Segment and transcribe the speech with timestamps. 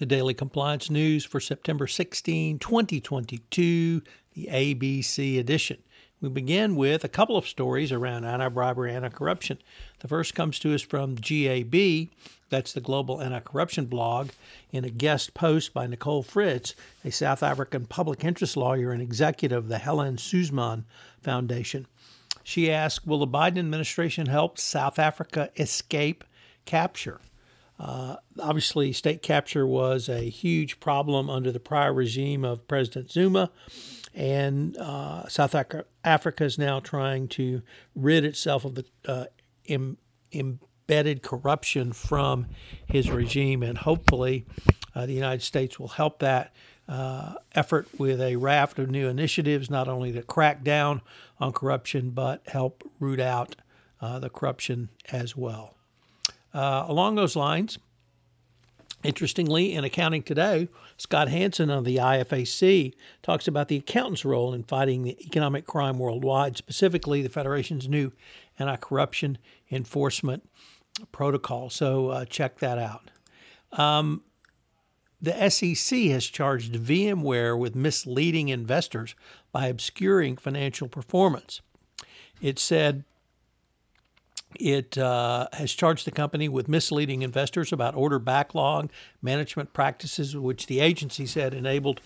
[0.00, 4.00] The Daily Compliance News for September 16, 2022,
[4.32, 5.76] the ABC edition.
[6.22, 9.58] We begin with a couple of stories around anti bribery and anti corruption.
[9.98, 12.08] The first comes to us from GAB,
[12.48, 14.30] that's the Global Anti Corruption blog,
[14.72, 19.64] in a guest post by Nicole Fritz, a South African public interest lawyer and executive
[19.64, 20.86] of the Helen Suzman
[21.20, 21.86] Foundation.
[22.42, 26.24] She asked Will the Biden administration help South Africa escape
[26.64, 27.20] capture?
[27.80, 33.50] Uh, obviously, state capture was a huge problem under the prior regime of President Zuma,
[34.14, 35.54] and uh, South
[36.04, 37.62] Africa is now trying to
[37.94, 39.24] rid itself of the uh,
[39.64, 39.96] Im-
[40.30, 42.46] embedded corruption from
[42.86, 44.44] his regime, and hopefully,
[44.94, 46.54] uh, the United States will help that.
[46.88, 51.00] Uh, effort with a raft of new initiatives, not only to crack down
[51.38, 53.54] on corruption, but help root out
[54.00, 55.76] uh, the corruption as well.
[56.52, 57.78] Uh, along those lines,
[59.04, 64.62] interestingly, in Accounting Today, Scott Hanson of the IFAC talks about the accountant's role in
[64.64, 68.12] fighting the economic crime worldwide, specifically the Federation's new
[68.58, 69.38] anti corruption
[69.70, 70.48] enforcement
[71.12, 71.70] protocol.
[71.70, 73.10] So uh, check that out.
[73.72, 74.22] Um,
[75.22, 79.14] the SEC has charged VMware with misleading investors
[79.52, 81.60] by obscuring financial performance.
[82.40, 83.04] It said
[84.58, 88.90] it uh, has charged the company with misleading investors about order backlog
[89.22, 92.00] management practices, which the agency said enabled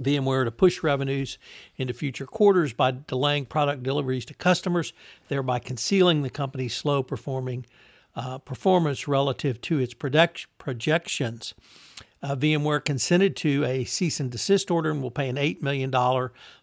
[0.00, 1.38] VMware to push revenues
[1.76, 4.92] into future quarters by delaying product deliveries to customers,
[5.28, 7.66] thereby concealing the company's slow performing
[8.16, 11.54] uh, performance relative to its project- projections.
[12.22, 15.90] Uh, VMware consented to a cease and desist order and will pay an $8 million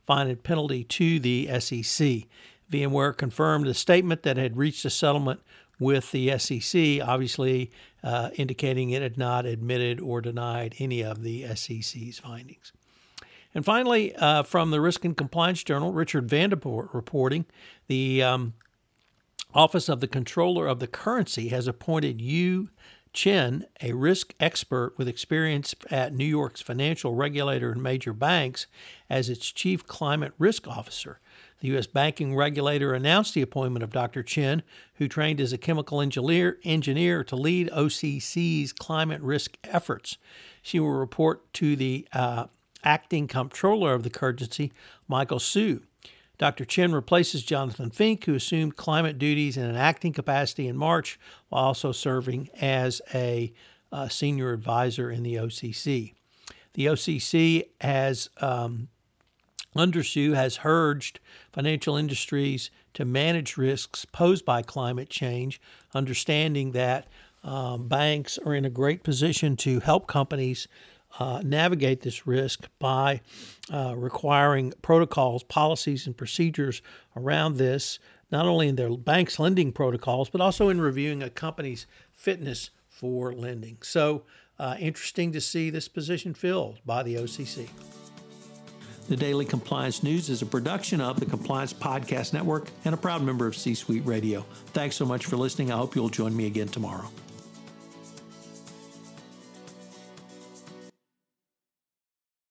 [0.06, 2.28] fine and penalty to the SEC.
[2.72, 5.42] VMware confirmed a statement that had reached a settlement
[5.80, 7.72] with the SEC, obviously
[8.04, 12.74] uh, indicating it had not admitted or denied any of the SEC's findings.
[13.54, 17.46] And finally, uh, from the Risk and Compliance Journal, Richard Vanderford reporting
[17.88, 18.54] the um,
[19.54, 22.70] Office of the Comptroller of the Currency has appointed Yu
[23.18, 28.68] Chen, a risk expert with experience at New York's financial regulator and major banks,
[29.10, 31.20] as its chief climate risk officer.
[31.60, 31.88] The U.S.
[31.88, 34.22] banking regulator announced the appointment of Dr.
[34.22, 34.62] Chen,
[34.98, 40.20] who trained as a chemical engineer, engineer to lead OCC's climate risk efforts.
[40.62, 42.46] She will report to the uh,
[42.84, 44.72] acting comptroller of the currency,
[45.08, 45.82] Michael Hsu.
[46.38, 46.66] Dr.
[46.66, 51.20] Chen replaces Jonathan Fink, who assumed climate duties in an acting capacity in March,
[51.50, 53.52] while also serving as a
[53.92, 56.14] uh, senior advisor in the OCC.
[56.74, 58.90] The OCC has um,
[59.76, 61.20] under Hsu has urged
[61.52, 65.62] financial industries to manage risks posed by climate change,
[65.94, 67.08] understanding that
[67.44, 70.68] um, banks are in a great position to help companies
[71.20, 73.22] uh, navigate this risk by
[73.72, 76.82] uh, requiring protocols, policies, and procedures
[77.16, 78.00] around this,
[78.32, 83.34] not only in their bank's lending protocols, but also in reviewing a company's fitness for
[83.34, 83.78] lending.
[83.82, 84.24] So,
[84.60, 87.70] uh, interesting to see this position filled by the OCC.
[89.08, 93.22] The Daily Compliance News is a production of the Compliance Podcast Network and a proud
[93.24, 94.46] member of C Suite Radio.
[94.74, 95.72] Thanks so much for listening.
[95.72, 97.10] I hope you'll join me again tomorrow.